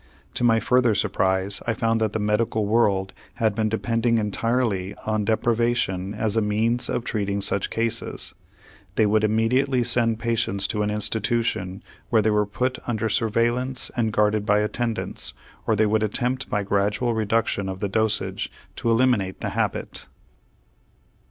[0.33, 5.25] To my further surprise, I found that the medical world had been depending entirely on
[5.25, 8.33] deprivation as a means of treating such cases.
[8.95, 14.11] They would immediately send patients to an institution where they were put under surveillance and
[14.11, 15.35] guarded by attendants,
[15.67, 20.07] or they would attempt by gradual reduction of the dosage to eliminate the habit.